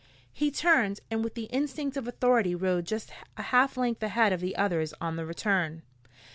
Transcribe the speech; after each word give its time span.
He 0.33 0.49
turned, 0.49 0.99
and 1.11 1.23
with 1.23 1.35
the 1.35 1.43
instinct 1.43 1.95
of 1.95 2.07
authority 2.07 2.55
rode 2.55 2.85
just 2.85 3.11
a 3.37 3.43
half 3.43 3.77
length 3.77 4.01
ahead 4.01 4.33
of 4.33 4.41
the 4.41 4.55
others 4.55 4.95
on 4.99 5.15
the 5.15 5.27
return. 5.27 5.83